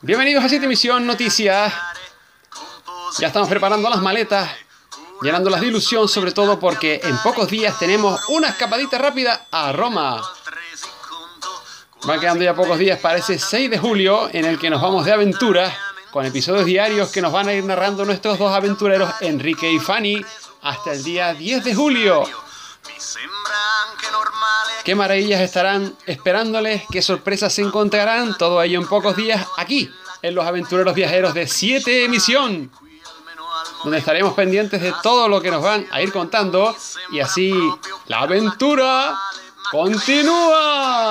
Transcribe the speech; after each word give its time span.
Bienvenidos 0.00 0.44
a 0.44 0.48
7 0.48 0.64
Emisión 0.64 1.06
Noticias. 1.06 1.74
Ya 3.18 3.26
estamos 3.26 3.50
preparando 3.50 3.90
las 3.90 4.00
maletas, 4.00 4.50
llenándolas 5.20 5.60
de 5.60 5.66
ilusión, 5.66 6.08
sobre 6.08 6.32
todo 6.32 6.58
porque 6.58 7.00
en 7.02 7.18
pocos 7.18 7.50
días 7.50 7.78
tenemos 7.78 8.18
una 8.28 8.48
escapadita 8.48 8.96
rápida 8.96 9.46
a 9.50 9.72
Roma. 9.72 10.22
Van 12.04 12.18
quedando 12.18 12.44
ya 12.44 12.54
pocos 12.54 12.78
días 12.78 12.98
para 12.98 13.18
ese 13.18 13.38
6 13.38 13.70
de 13.70 13.78
julio 13.78 14.30
en 14.32 14.46
el 14.46 14.58
que 14.58 14.70
nos 14.70 14.80
vamos 14.80 15.04
de 15.04 15.12
aventura 15.12 15.76
con 16.10 16.24
episodios 16.24 16.64
diarios 16.64 17.10
que 17.10 17.20
nos 17.20 17.32
van 17.32 17.48
a 17.48 17.52
ir 17.52 17.64
narrando 17.64 18.06
nuestros 18.06 18.38
dos 18.38 18.52
aventureros 18.52 19.10
Enrique 19.20 19.70
y 19.70 19.78
Fanny 19.78 20.24
hasta 20.62 20.92
el 20.92 21.04
día 21.04 21.34
10 21.34 21.64
de 21.64 21.74
julio. 21.74 22.22
¿Qué 24.84 24.94
maravillas 24.94 25.40
estarán 25.40 25.94
esperándoles? 26.06 26.82
¿Qué 26.90 27.02
sorpresas 27.02 27.52
se 27.52 27.62
encontrarán? 27.62 28.36
Todo 28.36 28.62
ello 28.62 28.80
en 28.80 28.88
pocos 28.88 29.16
días 29.16 29.46
aquí, 29.56 29.90
en 30.22 30.34
los 30.34 30.46
aventureros 30.46 30.94
viajeros 30.94 31.34
de 31.34 31.46
7 31.46 32.04
emisión, 32.04 32.70
donde 33.84 33.98
estaremos 33.98 34.34
pendientes 34.34 34.80
de 34.80 34.94
todo 35.02 35.28
lo 35.28 35.40
que 35.40 35.50
nos 35.50 35.62
van 35.62 35.86
a 35.90 36.00
ir 36.02 36.12
contando 36.12 36.74
y 37.12 37.20
así 37.20 37.52
la 38.06 38.20
aventura 38.20 39.18
continúa. 39.70 41.09